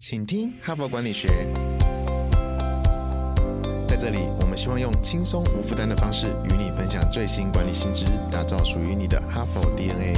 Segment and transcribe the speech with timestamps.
[0.00, 1.26] 请听哈佛管理学。
[3.88, 10.14] 在这里，我们希望用轻松无负担的方式与你分享最新管理新知，打造属于你的哈佛 DNA。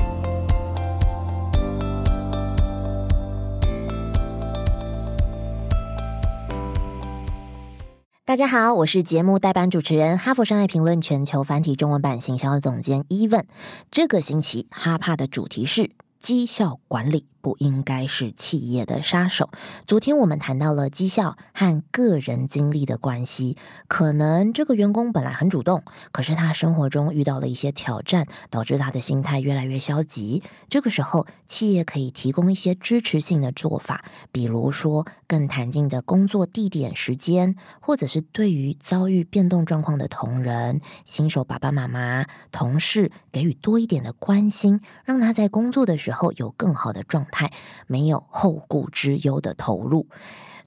[8.27, 13.47] 大家好，我是节目代班主持人、哈佛商业评论全球繁体中文版行销总监伊问。
[13.91, 17.30] 这个星期哈帕的主题是绩效管理。
[17.41, 19.51] 不应该是企业的杀手。
[19.87, 23.57] 昨天我们谈到了绩效和个人经历的关系，
[23.89, 30.43] 可能这个员工本来很主动，可是他生活中遇到了一些挑战，导致他的心态越来越消极。
[30.69, 47.27] 这个时候，企业可以提供一些支持性的做法，比如说更弹性的工作地点、时间，或者是对于遭遇变动状况的同仁、新手爸爸妈妈、同事给予多一点的关心，让他在工作的时候有更好的状。
[47.31, 47.53] 态
[47.87, 50.07] 没有后顾之忧的投入。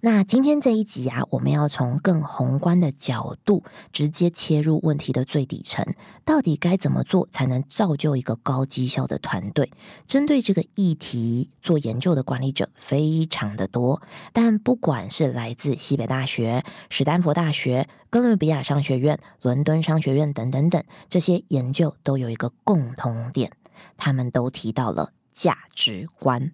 [0.05, 9.71] 那今天这一集啊，我们要从更宏观的角度直接切入问题的最底层，到底该怎么做才能造就一个高绩效的团队？
[10.05, 14.01] 针对这个议题做研究的管理者非常的多，
[14.33, 23.53] 但不管是来自西北大学、史丹佛大学、哥伦比亚商学院、伦敦商学院等等等，这些研究都有一个共同点，
[23.95, 25.13] 他们都提到了。
[25.33, 26.51] 价值观，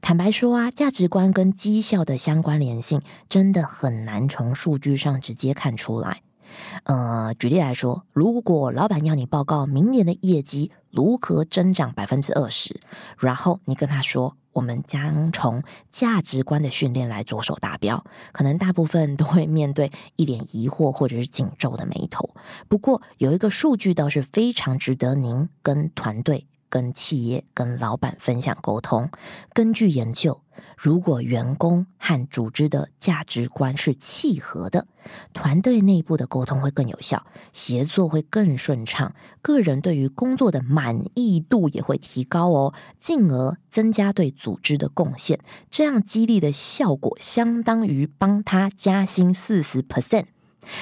[0.00, 6.22] 坦白说啊，价值观跟绩效的相关联性真的很难从数据上直接看出来。
[6.84, 12.80] 呃，举例来说，如果老板要你报告明年的业绩如何增长百分之二十，
[13.18, 22.36] 然后你跟他说，我们将从价值观的训练来着手达标，可能大部分都会面对一脸疑惑或者是紧皱的眉头。
[22.68, 26.46] 不过有一个数据倒是非常值得您跟团队。
[26.74, 29.08] 跟企业、跟老板分享沟通。
[29.52, 30.40] 根据研究，
[30.76, 34.88] 如果员工和组织的价值观是契合的，
[35.32, 45.38] 团队内部的沟通会更有效，协作会更顺畅，个人对于工作的满意度也会提高哦，进而增加对组织的贡献。
[45.70, 50.24] 这样激励的效果，相当于帮他加薪四十 percent。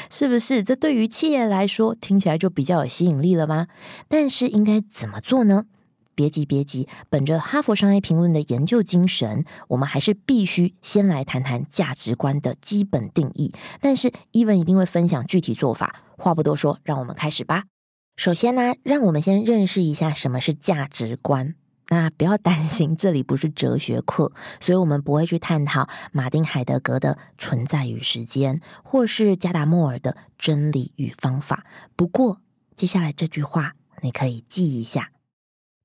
[0.08, 0.62] 是不是？
[0.62, 3.66] 这对于企业来说听起来就比较有吸引力了吗？
[4.06, 5.66] 但是应该怎么做呢？
[6.14, 6.88] 别急，别急。
[7.08, 13.52] 本着哈佛商业评论的研究精神，我们还是必须先来谈谈价值观的基本定义。
[13.80, 16.04] 但是伊文一定会分享具体做法。
[16.16, 17.64] 话不多说，让我们开始吧。
[18.16, 21.54] 首先呢，让我们先认识一下什么是价值观。
[21.88, 31.66] 那不要担心，这里不是哲学课，所以我们不会去探讨马丁海德格的存在与时间，或是加达默尔的真理与方法。
[31.96, 32.40] 不过，
[32.74, 35.10] 接下来这句话你可以记一下。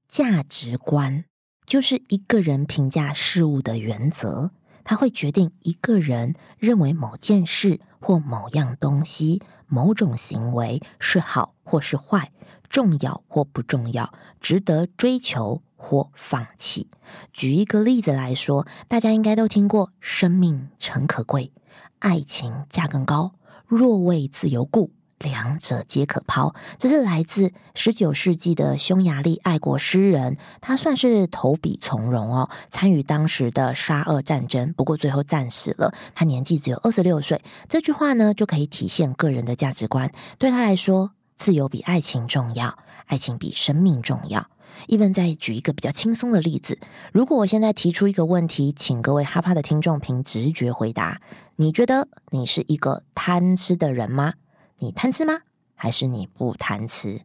[0.08, 1.26] 价值观
[1.66, 4.52] 就是一个人评价事物的原则，
[4.86, 12.32] 它会决定一个人认为某件事或某样东西、某种行为是好或是坏，
[12.70, 16.90] 重要或不重要，值得追求或放弃。
[17.34, 21.52] 举一个例子来说，大家应该都听过“生命诚可贵，
[22.00, 23.34] 爱情价更高，
[23.66, 24.94] 若为自由故”。
[25.20, 35.94] 两者皆可抛，这是来自十九世纪的匈牙利爱国诗人，他算是投笔从戎哦，参与当时的沙俄战争，不过最后战死了。
[36.14, 37.42] 他年纪只有二十六岁。
[37.68, 40.12] 这句话呢，就可以体现个人的价值观。
[40.38, 44.48] 对他来说，自由比爱情重要，爱情比生命重要。
[44.86, 46.78] 一文再举一个比较轻松的例子，
[47.12, 51.20] 如果我现在提出一个问题，请各位哈帕的听众凭直觉回答：
[51.56, 54.34] 你觉得你是一个贪吃的人吗？
[54.80, 55.40] 你贪吃吗？
[55.74, 57.22] 还是你不贪吃？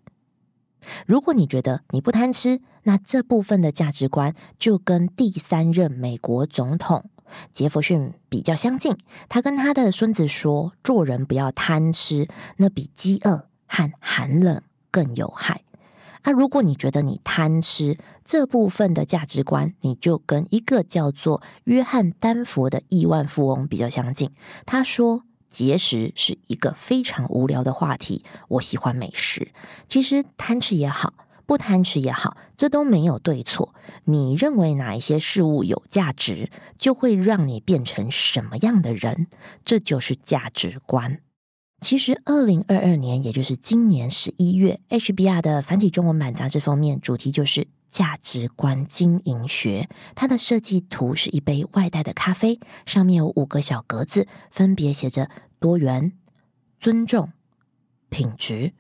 [1.07, 7.09] 如果你觉得你不贪吃，那这部分的价值观就跟第三任美国总统
[7.53, 8.97] 杰弗逊比较相近。
[9.29, 12.27] 他跟他的孙子说：“做人不要贪吃，
[12.57, 15.63] 那比饥饿和寒冷更有害。”
[16.23, 24.31] 啊，如果你觉得你贪吃这部分的价值观，你就跟一个叫做约翰丹佛的亿万富翁比较相近。
[24.65, 25.25] 他说。
[25.53, 28.25] 节食是一个非常无聊的话题。
[28.49, 29.53] 我喜欢美食，
[29.87, 31.15] 其实贪吃也好，
[31.47, 33.75] 不贪吃也好，这都没有对错。
[34.05, 39.27] 你认为哪一些事物有价值，就会让你变成什么样的人，
[39.65, 41.21] 这就是价值观。
[41.81, 47.67] 其实，二零二二年，也就是今年十一月，HBR 的繁体中文版杂志封面主题就是。
[47.93, 55.31] 价值观经营学，它的设计图是一杯外带的咖啡，上面有五个小格子，分别写着
[55.61, 56.15] 多元、
[56.81, 57.33] 尊重、
[58.09, 58.73] 品质、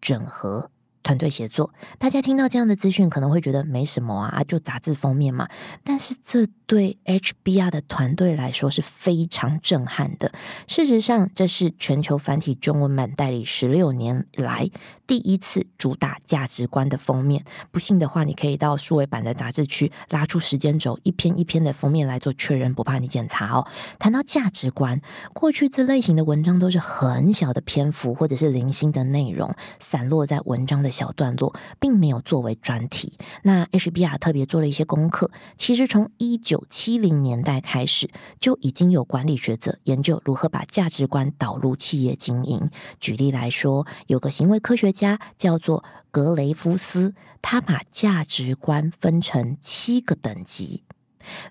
[0.00, 0.70] 整合、
[1.02, 5.48] 团队协作，大家听到这样的资讯可能会觉得没什么啊，就杂志封面嘛。
[5.82, 10.30] 但是这对 HBR 的团队来说是非常震撼的。
[10.66, 14.68] 事实上，这是全球繁体中文版代理十六年来
[15.06, 17.44] 第一次主打价值观的封面。
[17.70, 23.66] 不信的话，你可以到数位版的杂志区拉出时间轴，一篇一篇的封面来做确认，不怕你检查哦。
[23.98, 25.00] 谈到价值观，
[25.32, 30.89] 过去这类型的文章都是很小的篇幅或者是零星的内容，散落在文章的。
[30.90, 33.16] 小段落并没有作为专题。
[33.42, 42.70] 那 HBR 特别做了一些功课，其实从一九七零年代开始就已经有管理学者研究如何把价值观导入企业经营。
[42.98, 50.82] 举例来说，有个行为科学家叫做格雷夫斯，他把价值观分成七个等级。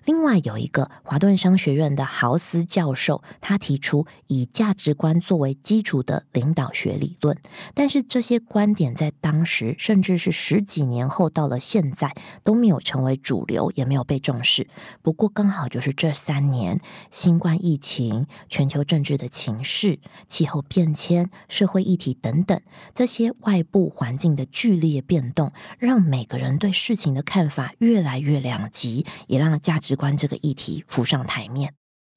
[0.04, 7.36] 另外有一个华顿商学院的豪斯教授，他提出以价值观作为基础的领导学理论，
[7.74, 14.66] 但是这些观点在当时，甚至是十几年后到了现在都没有成为主流，也没有被重视。
[15.02, 16.80] 不过刚好就是这三年，
[17.10, 22.58] 新冠疫情、全球政治的情势、气候变迁、社会议题等等
[22.94, 29.59] 这些外部环境的剧烈变动，让每个人对事情的看法越来越两极，也让。
[29.60, 31.74] 价值观这个议题浮上台面，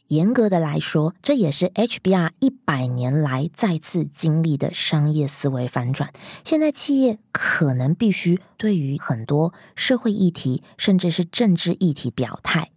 [0.08, 6.12] 严格的来说，这也是 HBR 一百年来再次经历的商业思维反转。
[6.44, 12.73] 现在企业可能必须对于很多社会议题，甚至是政治议题表态。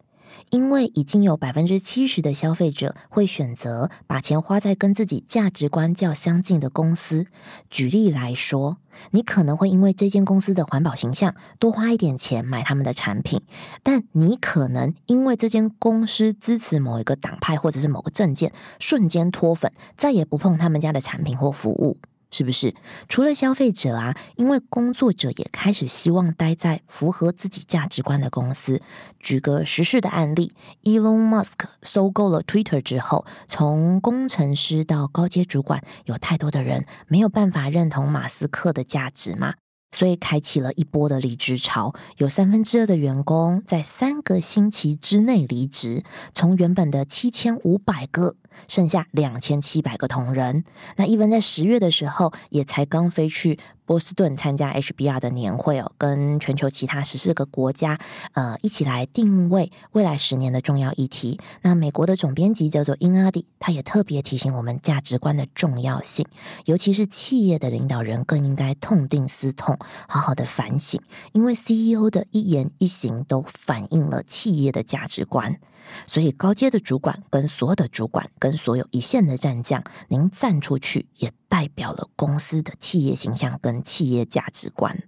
[0.51, 7.27] 因为已经有百分之七十的消费者会选择把钱花在跟自己价值观较相近的公司。
[7.71, 8.79] 举例来说，
[9.11, 13.43] 你可能会因为这间公司的环保形象多花一点钱买他们的产品，
[13.83, 21.99] 但你可能因为这间公司支持某一个党派或者是某个政见，瞬间脱粉，再也不碰他们家的产品或服务。
[22.31, 22.75] 是不是
[23.08, 24.14] 除了消费者啊？
[24.37, 28.82] 因为工作者也开始希望待在符合自己价值观的公司。
[29.20, 30.52] 举个实事的案例
[30.82, 39.55] ：Elon Musk 收购了 Twitter 之后，从工程师到高阶主管，有太多的人没有办法认同马斯克的价值嘛？
[39.93, 46.03] 所以开启了一波的离职潮，有三分之二的员工在三个星期之内离职，
[46.35, 48.37] 从原本的七千五百个。
[48.69, 50.65] 剩下两千七百个同仁。
[50.97, 57.99] 那伊文在十月的时候，也才刚飞去波士顿参加 HBR 的年会哦，跟全球其他十四个国家
[58.33, 61.41] 呃一起来定位未来十年的重要议题。
[61.62, 66.27] 那美国的总编辑叫做英阿迪，他也特别提醒我们价值观的重要性，
[66.65, 69.79] 尤其是企业的领导人更应该痛定思痛，
[70.09, 71.00] 好好的反省，
[71.33, 75.61] 因为 CEO 的一言一行都反映了企业的价值观。
[76.06, 85.03] 所以，高阶的主管跟所有的主管跟所有一线的战将，您站出去也代表了公司的企业形象跟企业价值观。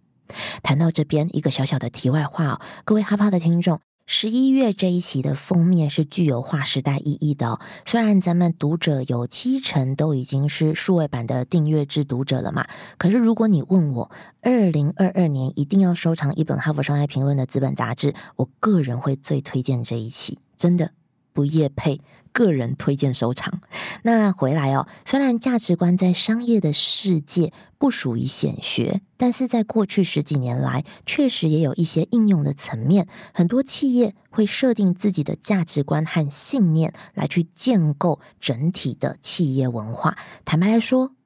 [0.62, 7.60] 谈到这边，一个小小的题外话哦，各位哈帕的听众，十一月这一期的封面是具有划时代意义的哦。
[7.86, 12.66] 虽然咱们读者有七成都已经是数位版的订阅制读者了嘛，
[12.98, 14.10] 可是如果你问我，
[14.42, 20.38] 二零二二年一定要收藏一本《哈佛商业评论》的资本杂志，我个人会最推荐这一期。
[20.58, 20.92] 真的
[21.32, 22.02] 不夜配，
[22.32, 23.60] 个人推荐收藏。
[24.02, 33.06] 那回来哦，虽然价值观在商业的世界不属于显学，但是在过去十几年来，确实也有一些应用的层面。
[33.32, 40.18] 很多企业会设定自己的价值观和信念，来去建构整体的企业文化。
[40.44, 41.17] 坦白来说。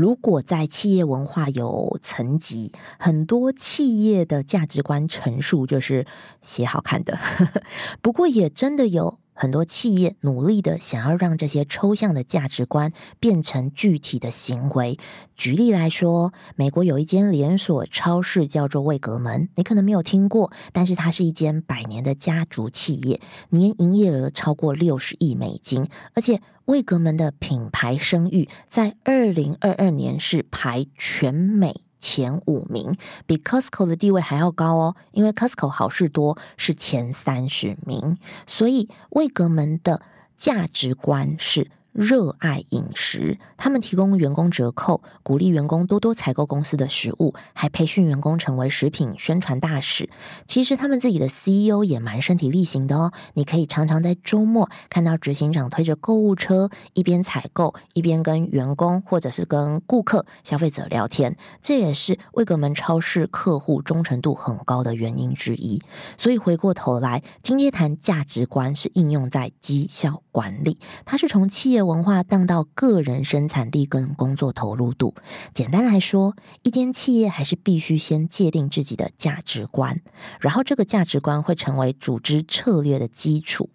[0.00, 6.06] 如果在企业文化有层级，很多企业的价值观陈述就是
[6.40, 7.18] 写好看的。
[8.00, 14.98] 不过，也真的有很多企业努力的想要让这些抽象的价值观变成具体的行为。
[15.34, 23.18] 举例来说，美国有一间连锁超市叫做味格门，你可能没有听过，但是它是一间百年的家族企业，
[23.48, 26.42] 年营业额超过六十亿美金，而且。
[26.66, 34.96] 魏格门的品牌声誉在二零二二年是排全美前五名，比 Costco 的地位还要高哦。
[35.12, 40.02] 因为 Costco 好事多是前三十名，所以魏格门的
[40.36, 41.70] 价值观是。
[41.92, 50.08] 热爱饮食，他们提供员工折扣，鼓励员工多多采购公司的食物，还培训员工成为食品宣传大使。
[50.46, 53.12] 其实他们自己的 CEO 也蛮身体力行的哦。
[53.34, 61.36] 你可以常常在周末看到执行长推着购物车，一边采购一边跟员工或者是跟顾客、消费者聊天。
[61.60, 65.82] 这也是魏格门超市客户忠诚度很高的原因之一。
[66.16, 71.79] 所以回过头来，今天谈价值观是应用在绩效管理，它是从企业。
[71.82, 75.14] 文化荡到个人生产力跟工作投入度。
[75.52, 80.00] 简单来说，一间企业还是必须先界定自己的价值观，
[80.40, 83.70] 然后这个价值观会成为组织策略的基础。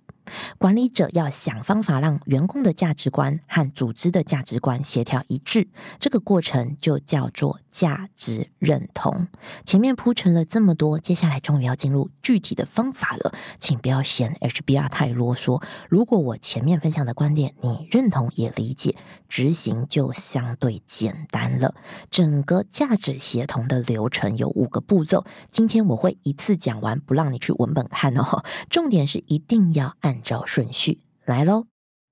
[0.58, 5.68] 管理者要想方法让员工的价值观和组织的价值观协调一致，
[6.00, 9.28] 这个过程就叫做价值认同。
[9.66, 15.62] 前面铺陈了这么多，接下来终于要进入具体的方法了，请不要嫌 HBR 太啰嗦。
[15.90, 18.96] 如果我前面分享的观点你认同也理解，
[19.28, 21.76] 执行就相对简单了。
[22.10, 28.44] 整个价值协同的流程有五个步骤，今天我会一次讲完，不让你去文本看哦。
[28.70, 30.15] 重点是一定要按。
[30.16, 31.68] 按照顺序来喽。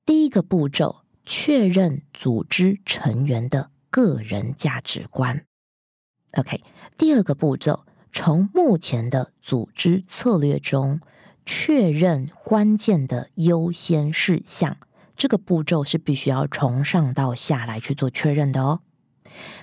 [0.05, 5.45] 第一个步骤，确认组织成员的个人价值观。
[6.33, 6.61] OK，
[6.97, 10.99] 第二个步骤，从目前的组织策略中
[11.45, 14.77] 确认关键的优先事项。
[15.15, 18.81] 这个步骤是必须要从上到下来去做确认的哦。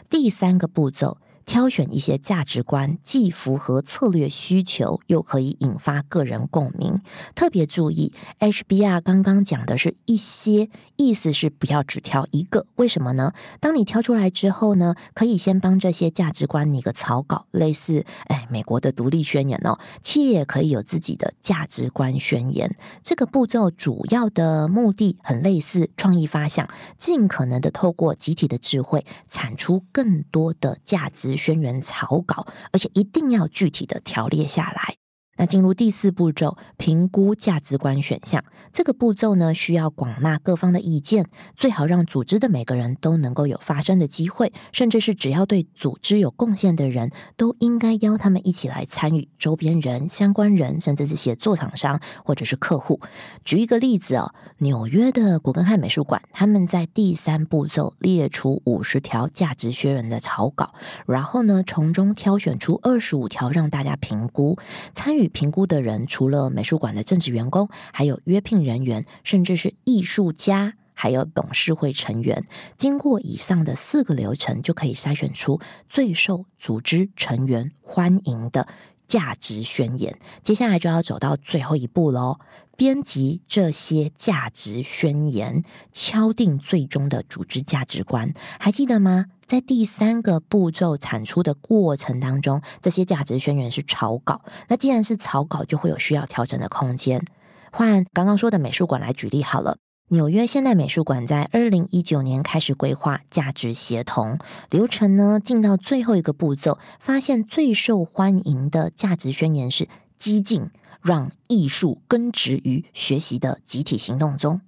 [0.09, 1.19] 第三个步骤。
[1.51, 7.01] 挑选一些价值观，既符合策略需求，又可以引发个人共鸣。
[7.35, 12.67] 特别注意，HBR 刚刚讲的是一些，意思是不要只挑一个。
[12.77, 13.33] 为什么呢？
[13.59, 19.77] 当你挑出来之后呢，可以先帮这些价值观拟个草稿，类似哎美国的独立宣言哦。
[20.01, 22.77] 企业可以有自己的价值观宣言。
[23.03, 31.40] 这个步骤主要的目的很类似创意发想，尽可能的透过集体的智慧，产出更多的价值。
[31.41, 35.00] 宣言草稿，而且一定要具体的条列下来。
[35.41, 38.45] 那进入第四步骤，评估价值观选项。
[38.73, 41.25] 这个步骤呢，需要广纳各方的意见，
[41.57, 49.31] 最好让组织的每个人都能够有发声的机会，甚至是只要对组织有贡献的人都应该邀他们一起来参与。
[49.39, 53.01] 周边人、相关人，甚至是写作厂商或者是客户。
[53.43, 60.75] 举一个例子哦，纽约的古根汉美术馆，他们在第三步骤列出五十条价值宣言的草稿，
[61.07, 64.59] 然后呢，从中挑选出二十五条让大家评估
[64.93, 65.30] 参与。
[65.33, 72.47] 评估的人除了美术馆的正职员工，还有约聘人员，甚至是艺术家，还有董事会成员。
[72.77, 78.69] 经过以上的四个流程，就可以筛选出最受组织成员欢迎的
[79.11, 80.17] 价值宣言。
[80.45, 82.39] 接下来就要走到最后一步喽，
[82.77, 88.33] 编辑这些价值宣言，敲定最终的组织价值观。
[88.61, 89.27] 还记得吗？
[89.47, 94.43] 在第三个步骤产出的过程当中，这些价值宣言是草稿。
[94.69, 97.25] 那既然是草稿，就会有需要调整的空间。
[97.73, 99.77] 换刚刚说的美术馆来举例好了，
[100.13, 109.89] 纽约现代美术馆在二零一九年开始规划价值协同流程呢，进到最后一个步骤，发现最受欢迎的价值宣言是
[110.19, 114.63] 激进，让艺术根植于学习的集体行动中。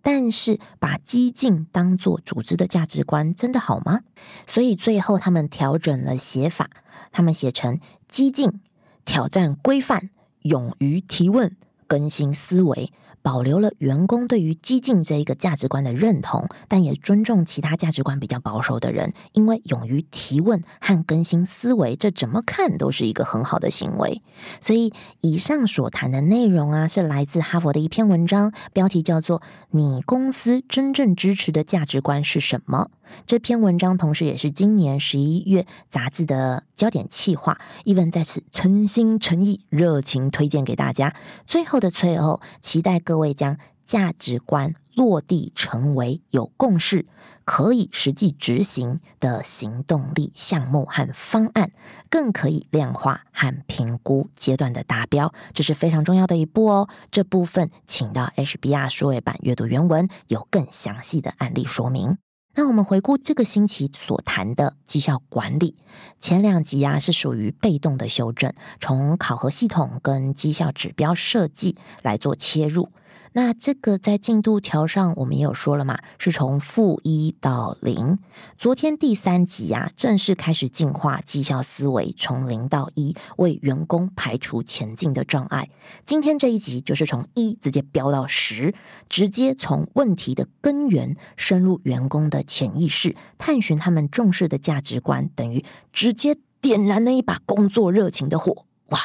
[0.00, 4.00] 但是，把激进当做组织的价值观，真的好吗？
[4.46, 6.70] 所以最后他们调整了写法，
[7.12, 8.62] 他们写成激进、
[9.04, 10.08] 挑战规范、
[10.40, 11.54] 勇于提问、
[11.86, 12.90] 更新思维。
[13.22, 24.22] 保留了员工对于激进这一个价值观的认同，但也尊重其他价值观比较保守的人，因为勇于提问和更新思维，这怎么看都是一个很好的行为。
[24.60, 32.90] 所以，以上所谈的内容啊，是来自哈佛的一篇文章，标题叫做《你公司真正支持的价值观是什么》。
[33.26, 41.12] 这篇文章同时也是今年十一月杂志的焦点企划，一文在此诚心诚意、热情推荐给大家。
[41.44, 47.08] 最后的最后，期待各位将价值观落地，成为有共识、
[47.44, 51.72] 可以实际执行的行动力项目和方案，
[52.08, 56.88] 更可以量化和评估阶段的达标，这是非常重要的一步哦。
[57.10, 62.16] 这部分请到 HBR 数位版阅读原文，有更详细的案例说明。
[62.54, 65.76] 那我们回顾这个星期所谈的绩效管理，
[66.20, 72.90] 前两集啊是属于被动的修正，从考核系统跟绩效指标设计来做切入。
[73.32, 78.18] 那这个在进度条上，我们也有说了嘛，是从负一到零。
[78.58, 85.70] 昨天第三集呀，正式开始进化绩效思维，从零到一，为员工排除前进的障碍。
[86.04, 88.74] 今天这一集就是从一直接飙到十，
[89.08, 98.66] 直接从问题的根源深入员工的潜意识，探寻他们重视的价值观，等于直接点燃了一把工作热情的火。
[98.88, 98.98] 哇！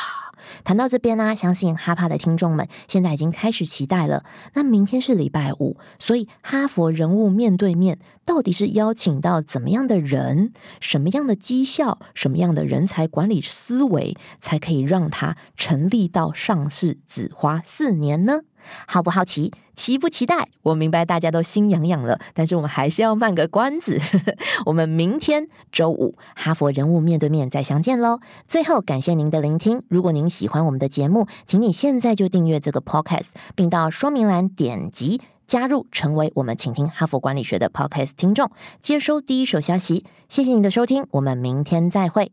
[0.63, 4.23] 谈到这边呢，相信哈帕的听众们现在已经开始期待了。
[4.53, 18.41] 那明天是礼拜五，所以哈佛人物面对面到底是邀请到怎么样的人、什么样的绩效、什么样的人才管理思维，才可以让他成立到上市只花四年呢？
[18.87, 19.51] 好不好奇？
[19.75, 20.47] 期不期待？
[20.63, 23.99] 我明白大家都心痒痒了，但是我们还是要卖个关子。
[24.65, 28.19] 我们明天周五哈佛人物面对面再相见喽。
[28.47, 38.49] 最后感谢您的聆听，如果您喜欢我们的节目，请你现在就订阅这个 podcast，并到说明栏点击加入，成为我们请听哈佛管理学的 podcast 听众，
[38.81, 40.05] 接收第一手消息。
[40.29, 42.31] 谢谢您的收听，我们明天再会。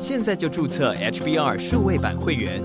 [0.00, 2.64] 现在就注册 HBR 数位版会员，